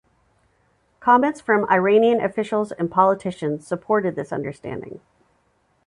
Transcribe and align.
Comments 0.99 1.39
from 1.39 1.67
Iranian 1.69 2.21
officials 2.21 2.71
and 2.71 2.89
politicians 2.89 3.67
supported 3.67 4.15
this 4.15 4.33
understanding. 4.33 4.99